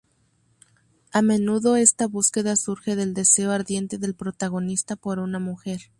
A 1.11 1.21
menudo 1.21 1.75
esta 1.75 2.07
búsqueda 2.07 2.55
surge 2.55 2.95
del 2.95 3.13
deseo 3.13 3.51
ardiente 3.51 3.99
del 3.99 4.15
protagonista 4.15 4.95
por 4.95 5.19
una 5.19 5.37
mujer. 5.37 5.79